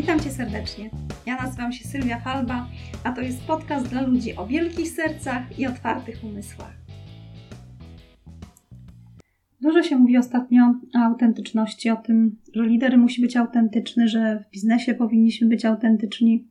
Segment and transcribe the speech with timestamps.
[0.00, 0.90] Witam Cię serdecznie.
[1.26, 2.68] Ja nazywam się Sylwia Falba,
[3.04, 6.72] a to jest podcast dla ludzi o wielkich sercach i otwartych umysłach.
[9.60, 14.50] Dużo się mówi ostatnio o autentyczności, o tym, że lider musi być autentyczny, że w
[14.52, 16.48] biznesie powinniśmy być autentyczni.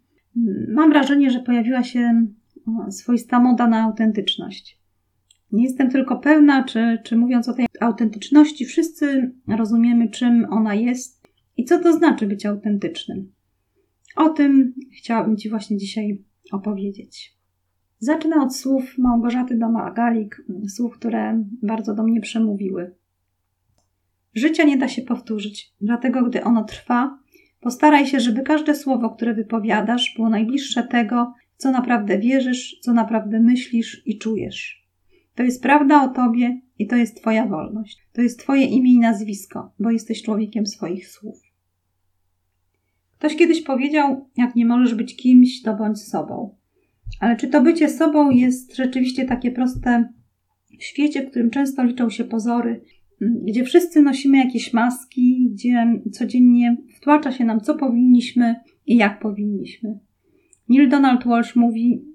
[0.68, 2.25] Mam wrażenie, że pojawiła się
[2.89, 4.79] swoista moda na autentyczność.
[5.52, 11.20] Nie jestem tylko pewna, czy, czy mówiąc o tej autentyczności, wszyscy rozumiemy, czym ona jest
[11.57, 13.39] i co to znaczy być autentycznym.
[14.15, 17.39] O tym chciałabym Ci właśnie dzisiaj opowiedzieć.
[17.99, 22.95] Zacznę od słów Małgorzaty Domagalik, słów, które bardzo do mnie przemówiły.
[24.33, 27.19] Życia nie da się powtórzyć, dlatego gdy ono trwa,
[27.59, 33.39] postaraj się, żeby każde słowo, które wypowiadasz, było najbliższe tego, co naprawdę wierzysz, co naprawdę
[33.39, 34.88] myślisz i czujesz.
[35.35, 37.97] To jest prawda o tobie i to jest Twoja wolność.
[38.13, 41.48] To jest Twoje imię i nazwisko, bo jesteś człowiekiem swoich słów.
[43.20, 46.56] Ktoś kiedyś powiedział: Jak nie możesz być kimś, to bądź sobą.
[47.20, 50.14] Ale czy to bycie sobą jest rzeczywiście takie proste
[50.80, 52.81] w świecie, w którym często liczą się pozory,
[53.22, 60.00] gdzie wszyscy nosimy jakieś maski, gdzie codziennie wtłacza się nam, co powinniśmy i jak powinniśmy?
[60.70, 62.06] Neil Donald Walsh mówi: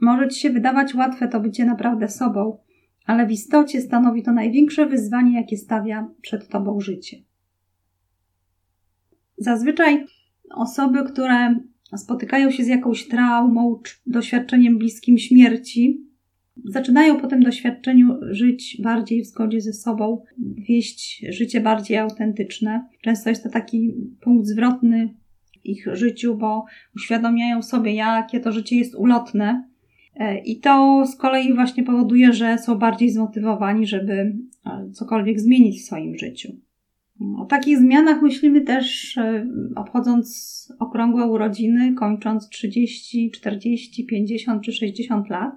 [0.00, 2.58] Może ci się wydawać łatwe to bycie naprawdę sobą,
[3.06, 7.16] ale w istocie stanowi to największe wyzwanie, jakie stawia przed tobą życie.
[9.36, 10.06] Zazwyczaj
[10.54, 11.58] osoby, które
[11.96, 16.04] spotykają się z jakąś traumą, doświadczeniem bliskim śmierci,
[16.64, 22.88] zaczynają po tym doświadczeniu żyć bardziej w zgodzie ze sobą, wieść życie bardziej autentyczne.
[23.02, 25.14] Często jest to taki punkt zwrotny
[25.62, 26.64] w ich życiu, bo
[26.96, 29.68] uświadamiają sobie, jakie to życie jest ulotne.
[30.14, 35.80] E, I to z kolei właśnie powoduje, że są bardziej zmotywowani, żeby e, cokolwiek zmienić
[35.80, 36.56] w swoim życiu.
[37.20, 45.28] O takich zmianach myślimy też e, obchodząc okrągłe urodziny, kończąc 30, 40, 50 czy 60
[45.28, 45.54] lat.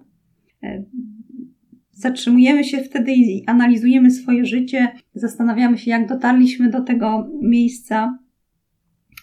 [0.63, 0.83] E,
[1.91, 8.19] zatrzymujemy się wtedy i analizujemy swoje życie, zastanawiamy się, jak dotarliśmy do tego miejsca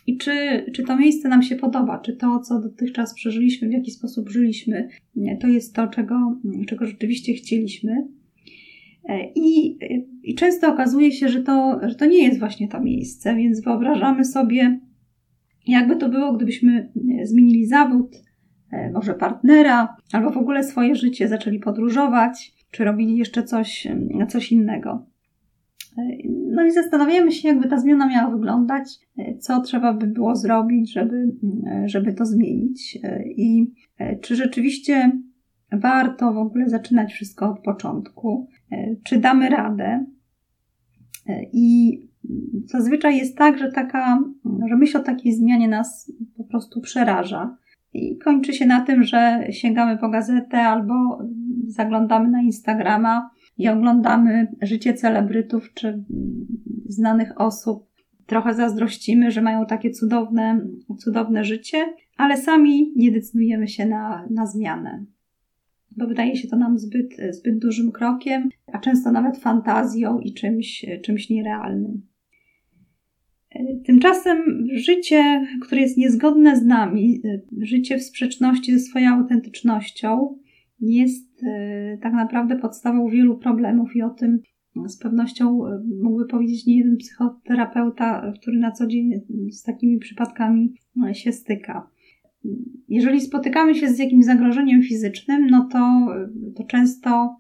[0.06, 3.91] i czy, czy to miejsce nam się podoba, czy to, co dotychczas przeżyliśmy, w jaki
[3.91, 4.89] sposób żyliśmy,
[5.41, 8.09] to jest to, czego, czego rzeczywiście chcieliśmy.
[9.09, 9.78] E, I,
[10.22, 14.25] I często okazuje się, że to, że to nie jest właśnie to miejsce, więc wyobrażamy
[14.25, 14.81] sobie,
[15.66, 16.92] jakby to było, gdybyśmy
[17.22, 18.16] zmienili zawód,
[18.72, 23.88] e, może partnera, albo w ogóle swoje życie, zaczęli podróżować, czy robili jeszcze coś,
[24.28, 25.06] coś innego.
[25.98, 26.03] E,
[26.50, 28.88] no i zastanawiamy się, jakby ta zmiana miała wyglądać,
[29.38, 31.32] co trzeba by było zrobić, żeby,
[31.84, 32.98] żeby to zmienić
[33.37, 33.72] i
[34.20, 35.12] czy rzeczywiście
[35.79, 40.07] warto w ogóle zaczynać wszystko od początku, e, czy damy radę.
[41.29, 41.99] E, I
[42.65, 44.19] zazwyczaj jest tak, że taka,
[44.69, 47.57] że myśl o takiej zmianie nas po prostu przeraża.
[47.93, 50.95] I kończy się na tym, że sięgamy po gazetę albo
[51.67, 56.05] zaglądamy na Instagrama i oglądamy życie celebrytów czy
[56.87, 57.87] znanych osób.
[58.27, 60.61] Trochę zazdrościmy, że mają takie cudowne,
[60.99, 61.79] cudowne życie,
[62.17, 65.05] ale sami nie decydujemy się na, na zmianę
[65.97, 70.87] bo wydaje się to nam zbyt, zbyt dużym krokiem, a często nawet fantazją i czymś,
[71.03, 72.03] czymś nierealnym.
[73.87, 74.38] Tymczasem
[74.72, 77.22] życie, które jest niezgodne z nami,
[77.60, 80.38] życie w sprzeczności ze swoją autentycznością,
[80.81, 84.41] jest e, tak naprawdę podstawą wielu problemów i o tym
[84.87, 89.11] z pewnością e, mógłby powiedzieć nie jeden psychoterapeuta, który na co dzień
[89.50, 90.75] z takimi przypadkami
[91.09, 91.91] e, się styka
[92.88, 96.06] jeżeli spotykamy się z jakimś zagrożeniem fizycznym, no to,
[96.56, 97.37] to często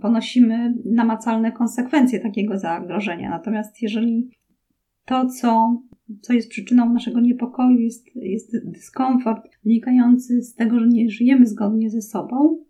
[0.00, 3.30] ponosimy namacalne konsekwencje takiego zagrożenia.
[3.30, 4.30] Natomiast jeżeli
[5.04, 5.82] to, co,
[6.20, 11.90] co jest przyczyną naszego niepokoju, jest, jest dyskomfort wynikający z tego, że nie żyjemy zgodnie
[11.90, 12.64] ze sobą,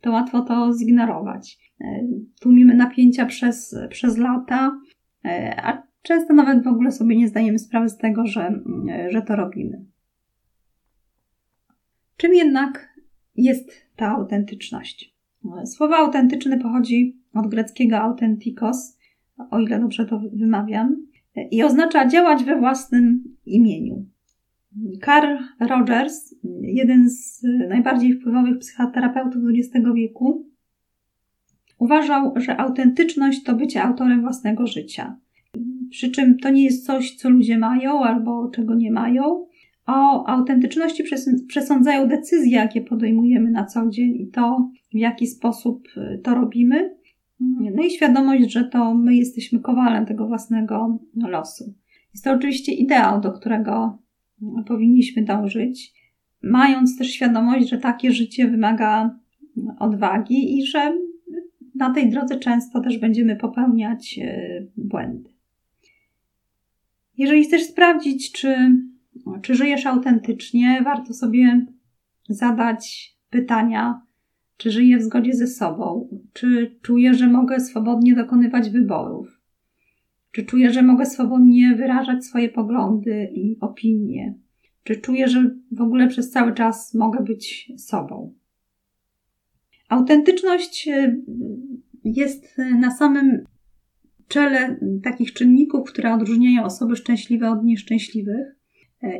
[0.00, 1.58] to łatwo to zignorować.
[2.40, 4.80] Tłumimy napięcia przez, przez lata,
[5.56, 8.60] a często nawet w ogóle sobie nie zdajemy sprawy z tego, że,
[9.10, 9.84] że to robimy.
[12.18, 12.98] Czym jednak
[13.36, 15.14] jest ta autentyczność?
[15.64, 18.98] Słowo autentyczny pochodzi od greckiego autentikos,
[19.50, 21.06] o ile dobrze to wymawiam,
[21.50, 24.06] i oznacza działać we własnym imieniu.
[25.04, 30.46] Carl Rogers, jeden z najbardziej wpływowych psychoterapeutów XX wieku,
[31.78, 35.16] uważał, że autentyczność to bycie autorem własnego życia.
[35.90, 39.46] Przy czym to nie jest coś, co ludzie mają albo czego nie mają,
[39.88, 41.04] o autentyczności
[41.48, 46.96] przesądzają decyzje, jakie podejmujemy na co dzień i to, w jaki sposób y, to robimy.
[47.76, 51.74] No i świadomość, że to my jesteśmy kowalem tego własnego losu.
[52.14, 53.98] Jest to oczywiście ideał, do którego
[54.66, 55.92] powinniśmy dążyć,
[56.42, 59.18] mając też świadomość, że takie życie wymaga
[59.78, 60.98] odwagi i że
[61.74, 65.30] na tej drodze często też będziemy popełniać e, błędy.
[67.18, 68.56] Jeżeli chcesz sprawdzić, czy,
[69.42, 71.66] czy żyjesz autentycznie, warto sobie
[72.28, 74.02] zadać pytania,
[74.56, 79.40] czy żyję w zgodzie ze sobą, czy czuję, że mogę swobodnie dokonywać wyborów,
[80.32, 84.34] czy czuję, że mogę swobodnie wyrażać swoje poglądy i opinie,
[84.84, 88.34] czy czuję, że w ogóle przez cały czas mogę być sobą.
[89.88, 91.22] Autentyczność y,
[92.04, 93.44] jest na samym
[94.28, 98.57] czele takich czynników, które odróżniają osoby szczęśliwe od nieszczęśliwych.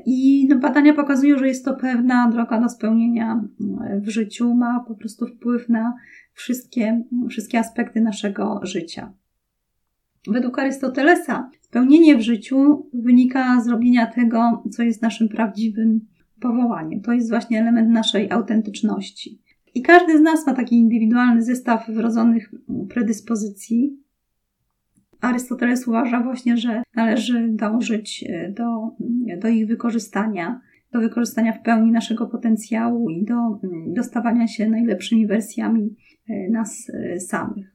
[0.06, 3.44] I no, badania pokazują, że jest to pewna droga do spełnienia
[3.96, 5.94] y, w życiu, ma po prostu wpływ na
[6.32, 9.12] wszystkie, wszystkie aspekty naszego życia.
[10.26, 16.00] Według Arystotelesa spełnienie w życiu wynika z robienia tego, co jest naszym prawdziwym
[16.40, 17.00] powołaniem.
[17.00, 19.42] To jest właśnie element naszej autentyczności.
[19.74, 22.54] I każdy z nas ma taki indywidualny zestaw wrodzonych
[22.88, 23.96] predyspozycji.
[25.20, 28.96] Arystoteles uważa właśnie, że należy dążyć e, do,
[29.40, 30.60] do ich wykorzystania,
[30.92, 33.34] do wykorzystania w pełni naszego potencjału i do
[33.86, 35.96] dostawania się najlepszymi wersjami
[36.28, 37.74] e, nas e, samych.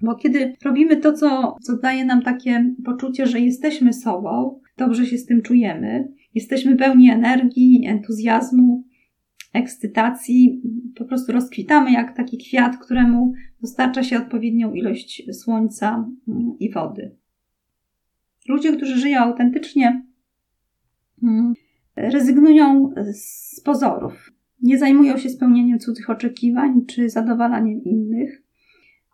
[0.00, 5.18] Bo kiedy robimy to, co, co daje nam takie poczucie, że jesteśmy sobą, dobrze się
[5.18, 8.84] z tym czujemy, jesteśmy pełni energii, entuzjazmu,
[9.52, 10.62] ekscytacji,
[10.94, 13.32] po prostu rozkwitamy jak taki kwiat, któremu
[13.66, 17.16] dostarcza się odpowiednią ilość słońca mm, i wody.
[18.48, 20.06] Ludzie, którzy żyją autentycznie,
[21.22, 21.54] mm,
[21.96, 24.32] rezygnują z pozorów.
[24.62, 28.42] Nie zajmują się spełnieniem cudzych oczekiwań czy zadowalaniem innych.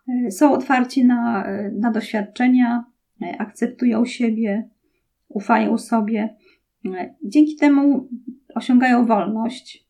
[0.09, 2.85] E, są otwarci na, na doświadczenia,
[3.23, 4.69] e, akceptują siebie,
[5.29, 6.37] ufają sobie.
[6.87, 8.09] E, dzięki temu
[8.55, 9.89] osiągają wolność,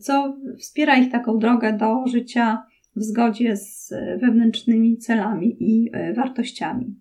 [0.00, 6.94] co wspiera ich taką drogę do życia w zgodzie z wewnętrznymi celami i wartościami.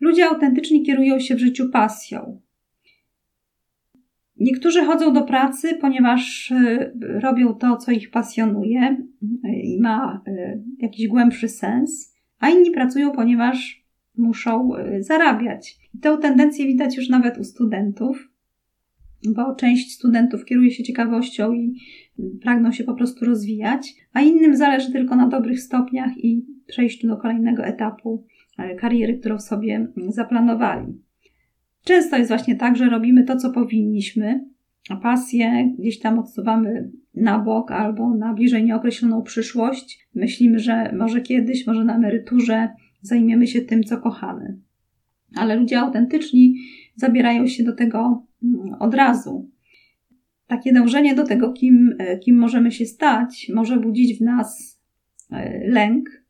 [0.00, 2.40] Ludzie autentyczni kierują się w życiu pasją.
[4.36, 6.52] Niektórzy chodzą do pracy, ponieważ
[7.00, 8.96] robią to, co ich pasjonuje
[9.62, 10.22] i ma
[10.78, 13.86] jakiś głębszy sens, a inni pracują, ponieważ
[14.16, 14.70] muszą
[15.00, 15.76] zarabiać.
[15.94, 18.29] I tę tendencję widać już nawet u studentów
[19.28, 21.74] bo część studentów kieruje się ciekawością i
[22.42, 27.16] pragną się po prostu rozwijać, a innym zależy tylko na dobrych stopniach i przejściu do
[27.16, 28.24] kolejnego etapu
[28.58, 30.86] e, kariery, którą sobie zaplanowali.
[31.84, 34.44] Często jest właśnie tak, że robimy to, co powinniśmy,
[34.90, 40.08] a pasję gdzieś tam odsuwamy na bok albo na bliżej nieokreśloną przyszłość.
[40.14, 42.68] Myślimy, że może kiedyś, może na emeryturze
[43.00, 44.58] zajmiemy się tym, co kochamy.
[45.36, 46.54] Ale ludzie autentyczni
[46.94, 49.50] zabierają się do tego mm, od razu.
[50.46, 54.80] Takie dążenie do tego, kim, e, kim możemy się stać, może budzić w nas
[55.32, 56.24] e, lęk,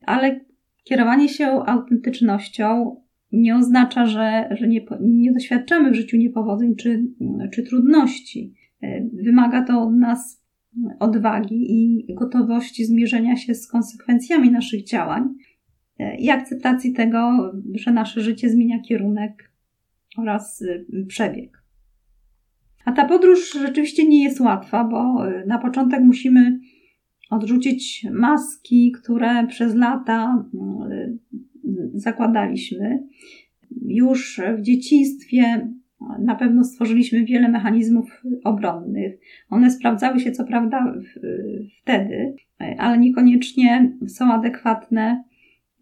[0.00, 0.40] ale
[0.84, 2.96] kierowanie się autentycznością
[3.32, 7.02] nie oznacza, że, że nie, nie doświadczamy w życiu niepowodzeń czy,
[7.52, 8.54] czy trudności.
[8.82, 10.42] E, wymaga to od nas
[10.98, 15.28] odwagi i gotowości zmierzenia się z konsekwencjami naszych działań
[16.18, 19.48] i akceptacji tego, że nasze życie zmienia kierunek
[20.18, 21.62] oraz y, przebieg.
[22.84, 26.60] A ta podróż rzeczywiście nie jest łatwa, bo y, na początek musimy
[27.30, 30.44] odrzucić maski, które przez lata
[30.90, 31.18] y,
[31.94, 33.02] zakładaliśmy.
[33.86, 35.68] Już w dzieciństwie
[36.18, 39.20] na pewno stworzyliśmy wiele mechanizmów obronnych.
[39.50, 40.94] One sprawdzały się co prawda
[41.82, 42.34] wtedy,
[42.78, 45.24] ale niekoniecznie są adekwatne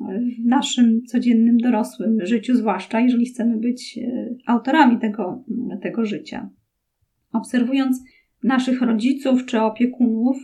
[0.01, 5.45] w naszym codziennym dorosłym życiu, zwłaszcza jeżeli chcemy być e, autorami tego,
[5.83, 6.51] tego życia.
[7.33, 8.03] Obserwując
[8.43, 10.37] naszych rodziców czy opiekunów,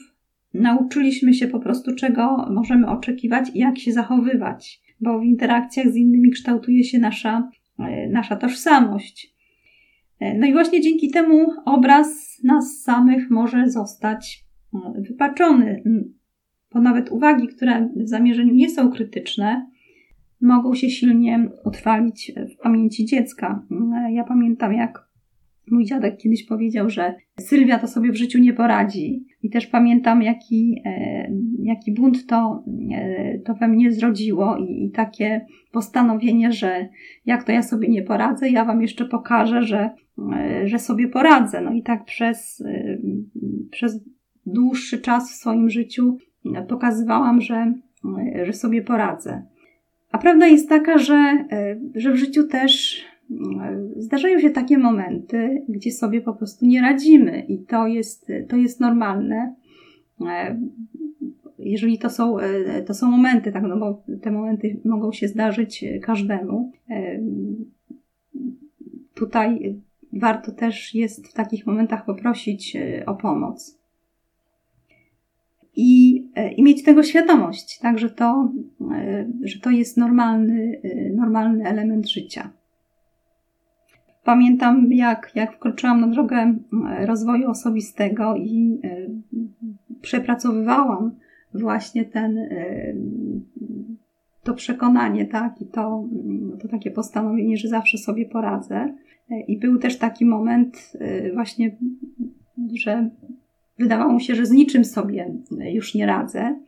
[0.54, 5.96] nauczyliśmy się po prostu, czego możemy oczekiwać i jak się zachowywać, bo w interakcjach z
[5.96, 9.34] innymi kształtuje się nasza, e, nasza tożsamość.
[10.20, 14.44] E, no i właśnie dzięki temu obraz nas samych może zostać
[14.98, 15.82] wypaczony
[16.74, 19.66] bo nawet uwagi, które w zamierzeniu nie są krytyczne,
[20.40, 23.66] mogą się silnie utrwalić w pamięci dziecka.
[24.12, 25.12] Ja pamiętam, jak
[25.70, 29.24] mój dziadek kiedyś powiedział, że Sylwia to sobie w życiu nie poradzi.
[29.42, 31.30] I też pamiętam, jaki, e,
[31.62, 36.88] jaki bunt to, e, to we mnie zrodziło i, i takie postanowienie, że
[37.26, 39.90] jak to ja sobie nie poradzę, ja Wam jeszcze pokażę, że,
[40.32, 41.60] e, że sobie poradzę.
[41.60, 42.64] No i tak przez,
[43.70, 44.04] przez
[44.46, 46.18] dłuższy czas w swoim życiu
[46.68, 47.72] pokazywałam, że,
[48.42, 49.42] że sobie poradzę.
[50.10, 51.44] A prawda jest taka, że,
[51.94, 53.02] że w życiu też
[53.96, 58.80] zdarzają się takie momenty, gdzie sobie po prostu nie radzimy i to jest, to jest
[58.80, 59.54] normalne.
[61.58, 62.36] Jeżeli to są,
[62.86, 66.72] to są momenty, tak, no bo te momenty mogą się zdarzyć każdemu.
[69.14, 69.80] Tutaj
[70.12, 73.81] warto też jest w takich momentach poprosić o pomoc
[75.76, 78.52] i, e, i mieć tego świadomość, tak, że to,
[78.92, 82.50] e, że to jest normalny, e, normalny element życia.
[84.24, 86.54] Pamiętam, jak, jak wkroczyłam na drogę
[87.00, 88.80] rozwoju osobistego i
[90.02, 91.10] przepracowywałam
[91.54, 92.38] właśnie ten,
[94.42, 96.08] to przekonanie, tak, i to,
[96.62, 98.94] to takie postanowienie, że zawsze sobie poradzę.
[99.48, 100.92] I był też taki moment,
[101.34, 101.76] właśnie,
[102.74, 103.10] że
[103.78, 105.34] wydawało mu się, że z niczym sobie
[105.72, 106.60] już nie radzę.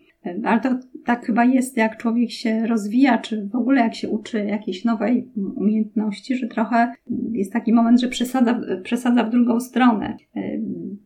[0.44, 0.68] Ale to
[1.04, 5.30] tak chyba jest, jak człowiek się rozwija, czy w ogóle jak się uczy jakiejś nowej
[5.56, 6.92] umiejętności, że trochę
[7.32, 10.16] jest taki moment, że przesadza, przesadza w drugą stronę.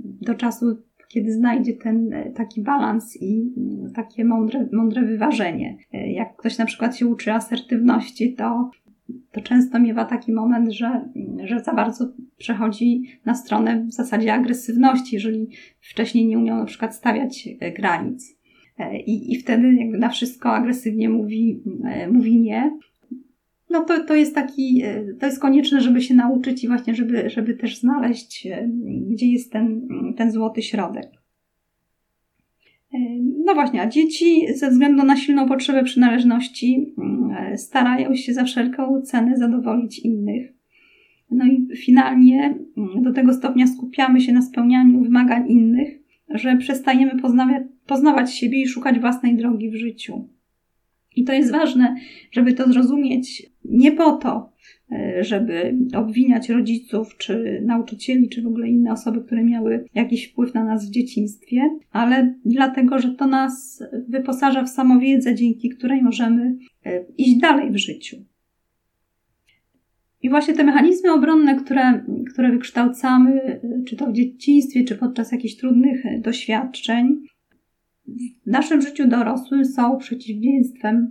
[0.01, 0.67] Do czasu,
[1.09, 3.53] kiedy znajdzie ten taki balans i
[3.95, 5.77] takie mądre, mądre wyważenie.
[5.93, 8.71] Jak ktoś na przykład się uczy asertywności, to
[9.33, 11.09] to często miewa taki moment, że,
[11.45, 15.49] że za bardzo przechodzi na stronę w zasadzie agresywności, jeżeli
[15.81, 18.37] wcześniej nie umiał na przykład stawiać e, granic.
[18.79, 22.79] E, I, i wtedy jakby na wszystko agresywnie mówi, e, mówi nie.
[23.71, 24.83] No to, to jest taki,
[25.21, 28.49] to jest konieczne, żeby się nauczyć i właśnie, żeby, żeby też znaleźć,
[29.11, 31.11] gdzie jest ten, ten złoty środek.
[33.45, 39.03] No właśnie, a dzieci ze względu na silną potrzebę przynależności mm, starają się za wszelką
[39.03, 40.58] cenę zadowolić innych.
[41.31, 47.21] No i finalnie mm, do tego stopnia skupiamy się na spełnianiu wymagań innych, że przestajemy
[47.21, 50.29] poznawać, poznawać siebie i szukać własnej drogi w życiu.
[51.17, 51.97] I to jest ważne,
[52.33, 54.53] żeby to zrozumieć nie po to,
[54.93, 60.55] E, żeby obwiniać rodziców, czy nauczycieli, czy w ogóle inne osoby, które miały jakiś wpływ
[60.55, 61.61] na nas w dzieciństwie,
[61.93, 66.57] ale dlatego, że to nas wyposaża w samowiedzę, dzięki której możemy
[66.87, 68.17] e, iść dalej w życiu.
[70.23, 75.33] I właśnie te mechanizmy obronne, które, które wykształcamy, e, czy to w dzieciństwie, czy podczas
[75.33, 77.23] jakichś trudnych doświadczeń,
[78.47, 81.11] w naszym życiu dorosłym są przeciwieństwem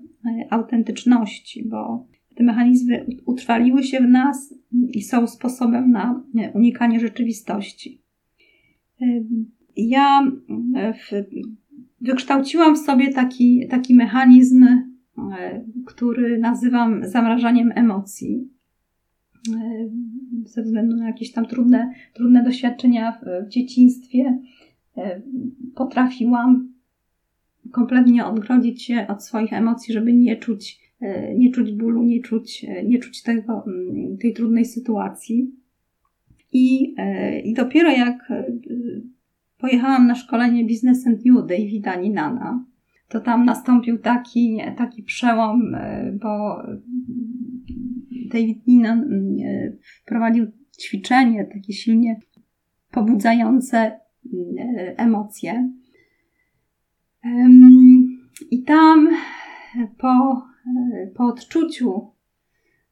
[0.49, 6.23] autentyczności, bo te mechanizmy utrwaliły się w nas i są sposobem na
[6.53, 8.01] unikanie rzeczywistości.
[9.77, 10.31] Ja
[10.75, 11.11] e, w,
[12.01, 18.56] wykształciłam w sobie taki, taki mechanizm, e, który nazywam zamrażaniem emocji.
[19.55, 19.89] E,
[20.45, 24.39] ze względu na jakieś tam trudne, trudne doświadczenia w, dzieciństwie,
[25.75, 26.73] potrafiłam
[27.71, 32.65] kompletnie odgrodzić się od swoich emocji, żeby nie czuć E, nie czuć bólu, nie czuć,
[32.85, 35.51] nie czuć tego, mm, tej trudnej sytuacji.
[36.53, 36.95] I,
[37.43, 38.33] I dopiero jak
[39.57, 42.65] pojechałam na szkolenie Business and You Davida Ninana,
[43.09, 45.75] to tam nastąpił taki, taki przełom,
[46.21, 46.63] bo
[48.27, 50.45] David Ninan mm, wprowadził
[50.81, 52.19] ćwiczenie takie silnie
[52.91, 53.95] pobudzające mm,
[54.97, 55.71] emocje.
[58.51, 59.09] I tam
[59.97, 60.41] po
[61.15, 62.11] po odczuciu,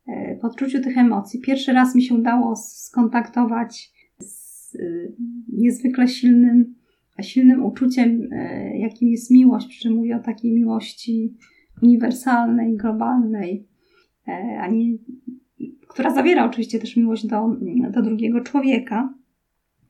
[0.07, 4.79] e, po odczuciu tych emocji, pierwszy raz mi się udało skontaktować z e,
[5.53, 6.75] niezwykle silnym,
[7.21, 11.33] silnym uczuciem, e, jakim jest miłość, przy mówię o takiej miłości
[11.81, 13.67] uniwersalnej, globalnej,
[14.59, 14.97] a nie,
[15.87, 17.57] która zawiera oczywiście też miłość do,
[17.89, 19.13] do drugiego człowieka.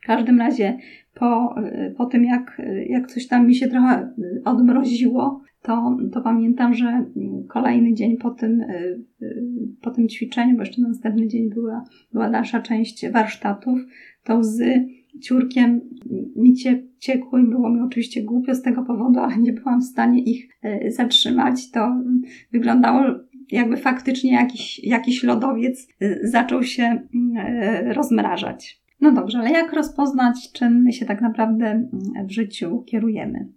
[0.03, 0.77] W każdym razie
[1.13, 1.55] po,
[1.97, 4.13] po tym, jak, jak coś tam mi się trochę
[4.45, 7.05] odmroziło, to, to pamiętam, że
[7.47, 9.05] kolejny dzień po tym, y,
[9.81, 13.79] po tym ćwiczeniu, bo jeszcze na następny dzień była, była dalsza część warsztatów,
[14.23, 14.85] to łzy
[15.21, 15.81] ciurkiem
[16.35, 16.53] mi
[16.99, 17.43] ciekły.
[17.43, 21.71] Było mi oczywiście głupio z tego powodu, ale nie byłam w stanie ich y, zatrzymać.
[21.71, 22.01] To
[22.51, 23.01] wyglądało
[23.51, 25.87] jakby faktycznie jakiś, jakiś lodowiec
[26.23, 27.07] zaczął się
[27.93, 28.81] rozmrażać.
[29.01, 31.89] No dobrze, ale jak rozpoznać, czym my się tak naprawdę
[32.27, 33.47] w życiu kierujemy?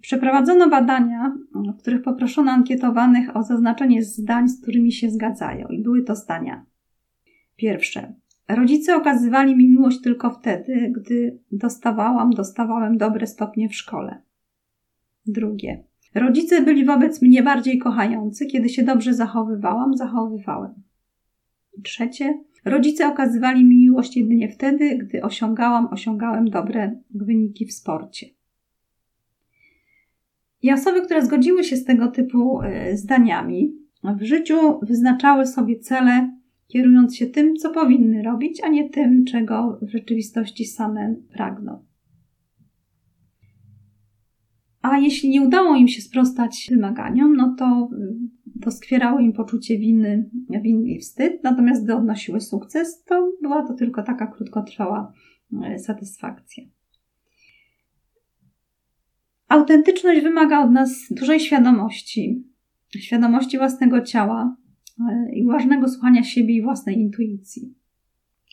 [0.00, 5.68] Przeprowadzono badania, w których poproszono ankietowanych o zaznaczenie zdań, z którymi się zgadzają.
[5.68, 6.66] I były to zdania.
[7.56, 8.14] Pierwsze.
[8.48, 14.22] Rodzice okazywali mi miłość tylko wtedy, gdy dostawałam, dostawałem dobre stopnie w szkole.
[15.26, 15.84] Drugie.
[16.14, 20.74] Rodzice byli wobec mnie bardziej kochający, kiedy się dobrze zachowywałam, zachowywałem.
[21.82, 22.38] Trzecie.
[22.64, 28.26] Rodzice okazywali mi miłość jedynie wtedy, gdy osiągałam, osiągałem dobre wyniki w sporcie.
[30.62, 36.36] I osoby, które zgodziły się z tego typu e, zdaniami, w życiu wyznaczały sobie cele,
[36.68, 41.91] kierując się tym, co powinny robić, a nie tym, czego w rzeczywistości same pragną.
[44.82, 47.90] A jeśli nie udało im się sprostać wymaganiom, no to
[48.46, 50.30] doskwierało im poczucie winy,
[50.62, 55.12] winy i wstyd, natomiast gdy odnosiły sukces, to była to tylko taka krótkotrwała
[55.62, 56.64] e, satysfakcja.
[59.48, 62.44] Autentyczność wymaga od nas dużej świadomości,
[62.98, 64.56] świadomości własnego ciała
[65.00, 67.74] e, i ważnego słuchania siebie i własnej intuicji.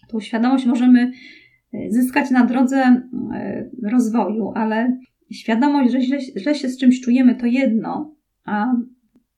[0.10, 1.12] Tą świadomość możemy
[1.90, 3.02] zyskać na drodze
[3.84, 4.98] rozwoju, ale
[5.32, 8.74] świadomość, że źle, źle się z czymś czujemy, to jedno, a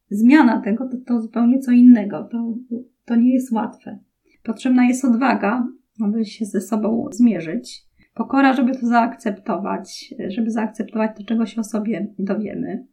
[0.09, 2.29] zmiana tego to, to zupełnie co innego.
[2.31, 2.57] To,
[3.05, 3.99] to nie jest łatwe.
[4.43, 5.67] Potrzebna jest odwaga,
[6.03, 7.85] aby się ze sobą zmierzyć.
[8.13, 12.85] Pokora, żeby to zaakceptować, żeby zaakceptować to, czego się o sobie dowiemy.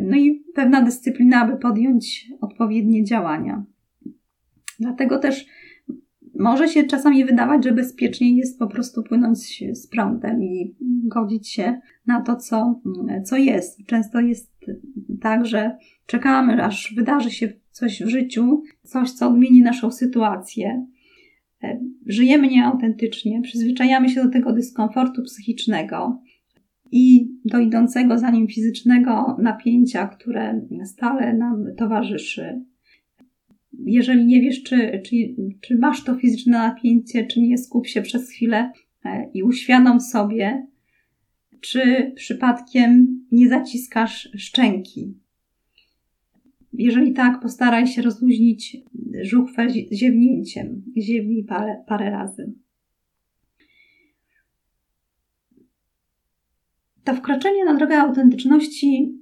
[0.00, 3.64] No i pewna dyscyplina, aby podjąć odpowiednie działania.
[4.80, 5.46] Dlatego też
[6.38, 10.74] może się czasami wydawać, że bezpieczniej jest po prostu płynąć z prądem i
[11.04, 12.80] godzić się na to, co,
[13.24, 13.86] co jest.
[13.86, 14.54] Często jest
[15.20, 15.76] tak, że
[16.06, 20.86] czekamy, aż wydarzy się coś w życiu, coś, co odmieni naszą sytuację.
[21.62, 26.22] E, żyjemy nieautentycznie, przyzwyczajamy się do tego dyskomfortu psychicznego
[26.92, 32.64] i do idącego za nim fizycznego napięcia, które stale nam towarzyszy
[33.78, 35.16] jeżeli nie wiesz, czy, czy,
[35.60, 38.72] czy masz to fizyczne napięcie, czy nie, skup się przez chwilę
[39.04, 40.66] e, i uświadom sobie,
[41.60, 45.14] czy przypadkiem nie zaciskasz szczęki.
[46.72, 48.76] Jeżeli tak, postaraj się rozluźnić
[49.22, 50.82] żuchwę ziewnięciem.
[50.96, 52.52] Ziewnij parę, parę razy.
[57.04, 59.18] To wkroczenie na drogę autentyczności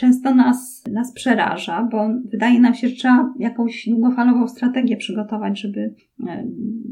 [0.00, 5.94] często nas, nas przeraża, bo wydaje nam się, że trzeba jakąś długofalową strategię przygotować, żeby,
[6.28, 6.46] e,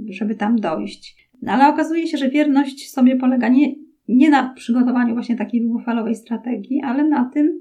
[0.09, 1.31] żeby tam dojść.
[1.43, 3.75] No, ale okazuje się, że wierność sobie polega nie,
[4.09, 7.61] nie na przygotowaniu właśnie takiej długofalowej strategii, ale na tym,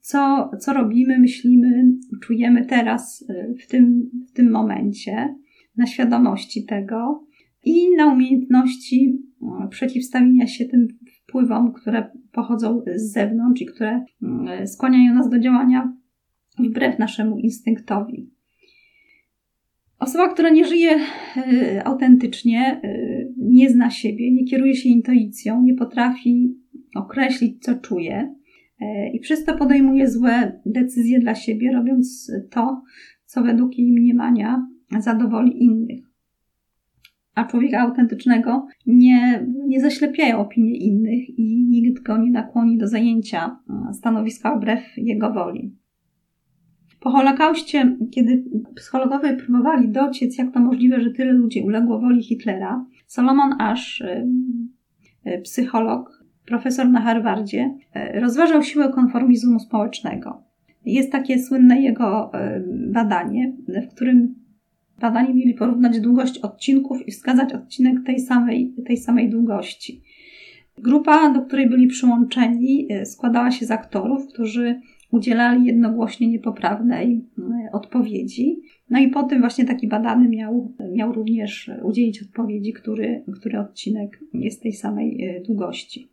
[0.00, 1.84] co, co robimy, myślimy,
[2.22, 5.34] czujemy teraz e, w tym, w tym momencie,
[5.76, 7.26] na świadomości tego
[7.64, 10.88] i na umiejętności e, przeciwstawienia się tym
[11.34, 15.96] wpływom, które pochodzą z zewnątrz i które mm, skłaniają nas do działania
[16.58, 18.30] wbrew naszemu instynktowi.
[19.98, 20.96] Osoba, która nie żyje
[21.36, 26.54] y, autentycznie, y, nie zna siebie, nie kieruje się intuicją, nie potrafi
[26.94, 28.34] określić, co czuje
[29.12, 32.82] i przez to podejmuje złe decyzje dla siebie, robiąc to,
[33.24, 34.66] co według jej mniemania
[35.00, 36.13] zadowoli innych
[37.34, 43.58] a człowieka autentycznego nie, nie zaślepiają opinie innych i nikt go nie nakłoni do zajęcia
[43.90, 45.76] e, stanowiska wbrew jego woli.
[47.00, 48.44] Po Holokauście, kiedy
[48.76, 54.26] psychologowie próbowali dociec, jak to możliwe, że tyle ludzi uległo woli Hitlera, Solomon Ash, e,
[55.24, 57.74] e, psycholog, profesor na Harvardzie,
[58.14, 60.42] rozważał siłę konformizmu społecznego.
[60.84, 62.32] Jest takie słynne jego
[62.92, 64.43] badanie, w którym
[65.00, 70.02] Badani mieli porównać długość odcinków i wskazać odcinek tej samej, tej samej długości.
[70.78, 74.80] Grupa, do której byli przyłączeni, e, składała się z aktorów, którzy
[75.10, 78.60] udzielali jednogłośnie niepoprawnej e, odpowiedzi.
[78.90, 84.62] No i potem właśnie taki badany miał, miał również udzielić odpowiedzi, który, który odcinek jest
[84.62, 86.08] tej samej e, długości.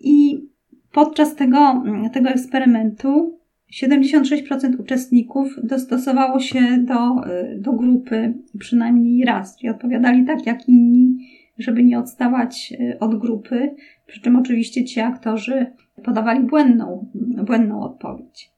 [0.00, 0.44] I
[0.92, 3.38] podczas tego, tego eksperymentu
[3.72, 11.16] 76% uczestników dostosowało się do, y, do grupy przynajmniej raz, czyli odpowiadali tak jak inni,
[11.58, 13.74] żeby nie odstawać y, od grupy,
[14.06, 15.66] przy czym oczywiście ci aktorzy
[16.04, 17.06] podawali błędną,
[17.46, 18.50] błędną odpowiedź.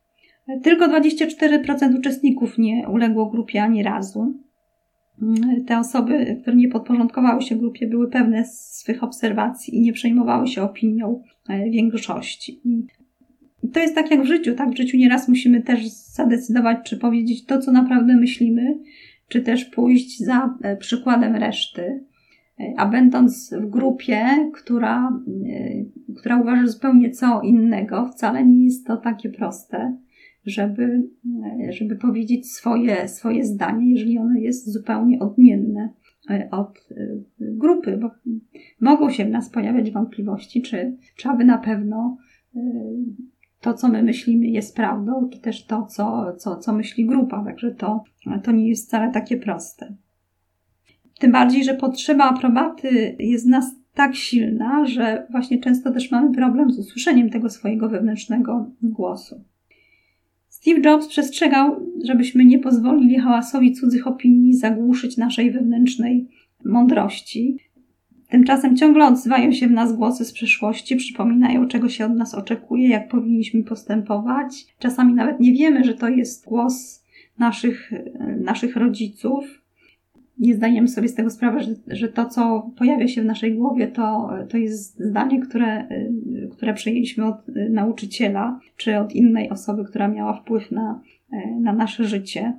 [0.63, 4.35] Tylko 24% uczestników nie uległo grupie ani razu.
[5.23, 10.47] Y, te osoby, które nie podporządkowały się grupie, były pewne swych obserwacji i nie przejmowały
[10.47, 11.23] się opinią
[11.71, 12.61] większości.
[13.73, 14.71] To jest tak jak w życiu, tak?
[14.71, 18.79] W życiu nieraz musimy też zadecydować, czy powiedzieć to, co naprawdę myślimy,
[19.29, 22.05] czy też pójść za e, przykładem reszty.
[22.61, 28.87] E, a będąc w grupie, która, e, która uważa zupełnie co innego, wcale nie jest
[28.87, 29.97] to takie proste,
[30.47, 31.09] żeby,
[31.71, 35.89] żeby powiedzieć swoje, swoje zdanie, jeżeli ono jest zupełnie odmienne
[36.51, 36.89] od
[37.41, 38.11] grupy, bo
[38.81, 42.17] mogą się w nas pojawiać wątpliwości, czy, czy aby na pewno
[43.61, 47.45] to, co my myślimy, jest prawdą, czy też to, co, co, co myśli grupa.
[47.45, 48.05] Także to,
[48.45, 49.95] to nie jest wcale takie proste.
[51.19, 56.71] Tym bardziej, że potrzeba aprobaty jest nas tak silna, że właśnie często też mamy problem
[56.71, 59.45] z usłyszeniem tego swojego wewnętrznego głosu.
[60.49, 66.29] Steve Jobs przestrzegał, żebyśmy nie pozwolili hałasowi cudzych opinii zagłuszyć naszej wewnętrznej
[66.65, 67.59] mądrości.
[68.29, 72.89] Tymczasem ciągle odzywają się w nas głosy z przeszłości, przypominają, czego się od nas oczekuje,
[72.89, 74.67] jak powinniśmy postępować.
[74.79, 77.05] Czasami nawet nie wiemy, że to jest głos
[77.39, 77.91] naszych,
[78.41, 79.45] naszych rodziców.
[80.39, 83.87] Nie zdajemy sobie z tego sprawy, że, że to, co pojawia się w naszej głowie,
[83.87, 85.89] to, to jest zdanie, które,
[86.53, 87.37] które przejęliśmy od
[87.71, 91.01] nauczyciela czy od innej osoby, która miała wpływ na,
[91.61, 92.53] na nasze życie.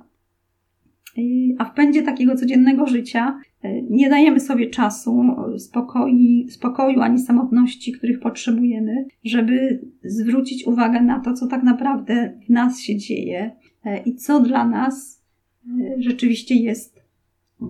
[1.58, 5.24] A w pędzie takiego codziennego życia e, nie dajemy sobie czasu,
[5.58, 12.50] spokoi, spokoju ani samotności, których potrzebujemy, żeby zwrócić uwagę na to, co tak naprawdę w
[12.50, 13.50] nas się dzieje
[13.84, 15.22] e, i co dla nas
[15.66, 17.00] e, rzeczywiście jest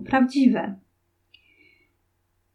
[0.05, 0.75] prawdziwe.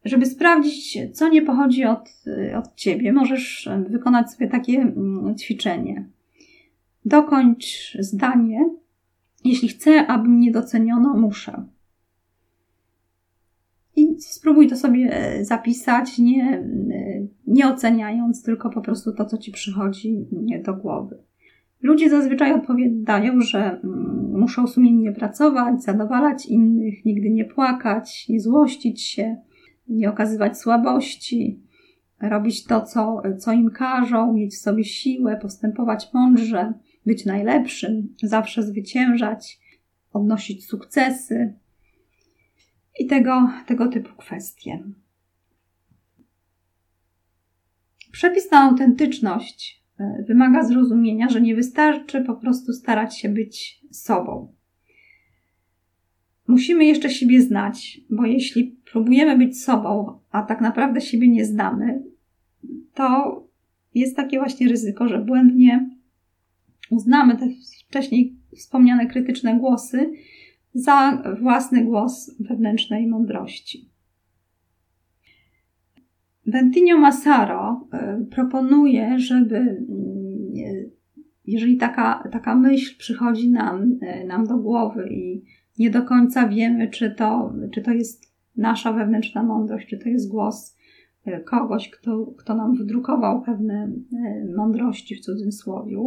[0.05, 2.23] Żeby sprawdzić, co nie pochodzi od,
[2.57, 6.05] od ciebie, możesz wykonać sobie takie mm, ćwiczenie.
[7.05, 8.69] Dokończ zdanie
[9.49, 11.65] jeśli chcę, aby mnie doceniono, muszę.
[13.95, 19.37] I spróbuj to sobie e, zapisać, nie, e, nie oceniając, tylko po prostu to, co
[19.37, 20.25] ci przychodzi
[20.65, 21.17] do głowy.
[21.81, 29.01] Ludzie zazwyczaj odpowiadają, że mm, muszą sumiennie pracować, zadowalać innych, nigdy nie płakać, nie złościć
[29.01, 29.37] się,
[29.87, 31.59] nie okazywać słabości,
[32.21, 36.73] robić to, co, co im każą, mieć w sobie siłę, postępować mądrze,
[37.07, 39.59] być najlepszym, zawsze zwyciężać,
[40.13, 41.53] odnosić sukcesy
[42.99, 44.83] i tego, tego typu kwestie.
[48.11, 54.53] Przepis na autentyczność e, wymaga zrozumienia, że nie wystarczy po prostu starać się być sobą.
[56.47, 62.03] Musimy jeszcze siebie znać, bo jeśli próbujemy być sobą, a tak naprawdę siebie nie znamy,
[62.93, 63.47] to
[63.95, 65.96] jest takie właśnie ryzyko, że błędnie
[66.91, 67.49] uznamy te
[67.87, 70.11] wcześniej wspomniane krytyczne głosy
[70.73, 73.89] za własny głos wewnętrznej mądrości.
[76.45, 80.87] Bentinho Massaro e, proponuje, żeby mm,
[81.45, 85.43] jeżeli taka, taka myśl przychodzi nam, e, nam do głowy i
[85.79, 90.29] nie do końca wiemy, czy to, czy to jest nasza wewnętrzna mądrość, czy to jest
[90.29, 90.77] głos
[91.25, 93.91] e, kogoś, kto, kto nam wydrukował pewne
[94.55, 95.97] mądrości w cudzysłowie,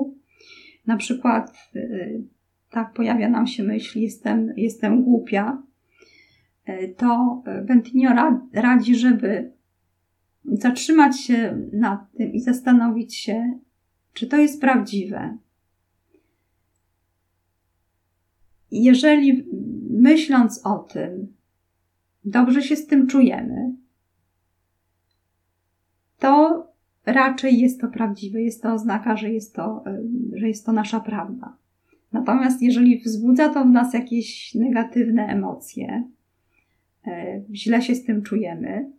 [0.86, 2.22] na przykład y,
[2.70, 5.62] tak pojawia nam się myśl, jestem, jestem głupia,
[6.68, 8.10] y, to Bentinio
[8.52, 9.52] radzi, żeby
[10.44, 13.58] zatrzymać się nad tym i zastanowić się,
[14.12, 15.38] czy to jest prawdziwe.
[18.70, 19.46] Jeżeli
[19.90, 21.34] myśląc o tym,
[22.24, 23.74] dobrze się z tym czujemy,
[26.18, 26.66] to
[27.06, 29.84] raczej jest to prawdziwe, jest to oznaka, że jest to,
[30.32, 31.56] że jest to nasza prawda.
[32.12, 36.04] Natomiast jeżeli wzbudza to w nas jakieś negatywne emocje,
[37.06, 38.90] e, źle się z tym czujemy,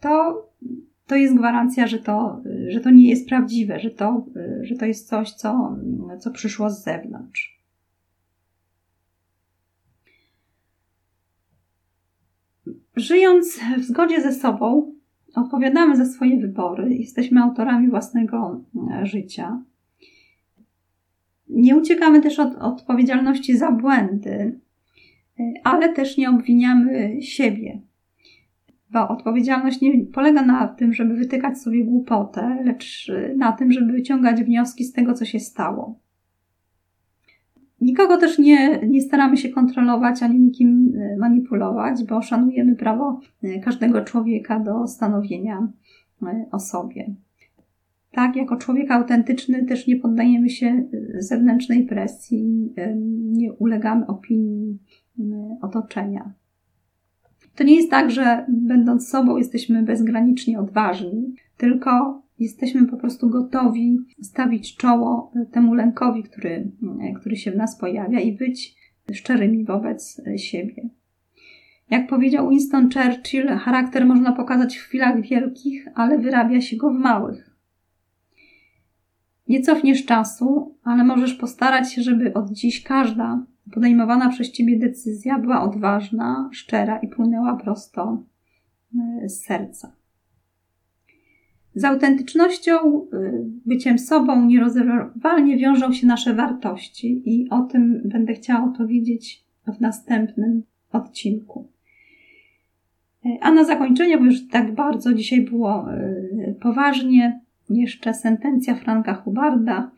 [0.00, 0.46] to,
[1.06, 4.26] to jest gwarancja, że to, że to nie jest prawdziwe, że to,
[4.62, 5.76] że to jest coś, co,
[6.20, 7.58] co przyszło z zewnątrz.
[12.96, 14.92] Żyjąc w zgodzie ze sobą,
[15.38, 19.62] Odpowiadamy za swoje wybory, jesteśmy autorami własnego e, życia.
[21.48, 24.60] Nie uciekamy też od odpowiedzialności za błędy,
[25.40, 27.80] e, ale też nie obwiniamy siebie.
[28.90, 34.42] Bo odpowiedzialność nie polega na tym, żeby wytykać sobie głupotę, lecz na tym, żeby wyciągać
[34.42, 35.98] wnioski z tego, co się stało.
[37.80, 43.60] Nikogo też nie, nie staramy się kontrolować ani nikim e, manipulować, bo szanujemy prawo e,
[43.60, 45.68] każdego człowieka do stanowienia
[46.22, 47.14] e, o sobie.
[48.12, 50.84] Tak, jako człowiek autentyczny też nie poddajemy się
[51.18, 52.72] zewnętrznej presji,
[53.22, 54.78] nie ulegamy opinii
[55.62, 56.32] otoczenia.
[57.56, 63.98] To nie jest tak, że będąc sobą jesteśmy bezgranicznie odważni, tylko jesteśmy po prostu gotowi
[64.22, 66.70] stawić czoło temu lękowi, który,
[67.20, 68.76] który się w nas pojawia i być
[69.12, 70.88] szczerymi wobec siebie.
[71.90, 76.98] Jak powiedział Winston Churchill, charakter można pokazać w chwilach wielkich, ale wyrabia się go w
[76.98, 77.50] małych.
[79.48, 85.38] Nie cofniesz czasu, ale możesz postarać się, żeby od dziś każda podejmowana przez ciebie decyzja
[85.38, 88.22] była odważna, szczera i płynęła prosto
[89.24, 89.97] e, z serca.
[91.78, 93.06] Z autentycznością, y,
[93.66, 100.62] byciem sobą nierozerwalnie wiążą się nasze wartości i o tym będę chciała opowiedzieć w następnym
[100.92, 101.68] odcinku.
[103.26, 109.14] Y, a na zakończenie, bo już tak bardzo dzisiaj było y, poważnie, jeszcze sentencja Franka
[109.14, 109.90] Hubarda.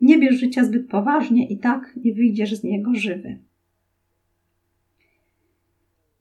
[0.00, 3.38] Nie bierz życia zbyt poważnie i tak nie wyjdziesz z niego żywy.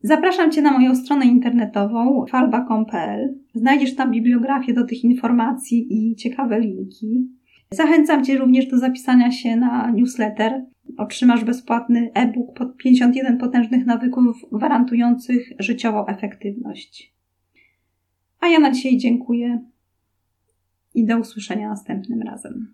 [0.06, 3.40] Zapraszam Cię na moją stronę internetową falba.com.pl.
[3.56, 7.28] Znajdziesz tam bibliografię do tych informacji i ciekawe linki.
[7.72, 10.66] Zachęcam Cię również do zapisania się na newsletter.
[10.98, 17.14] Otrzymasz bezpłatny e-book pod 51 potężnych nawyków gwarantujących życiową efektywność.
[18.40, 19.62] A ja na dzisiaj dziękuję
[20.96, 22.74] i do usłyszenia następnym razem.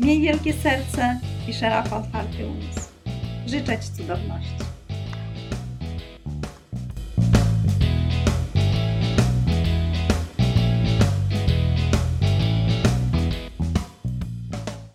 [0.00, 2.95] Miej wielkie serce i szeroko otwarty umysł.
[3.46, 4.65] Życzę Ci cudowności.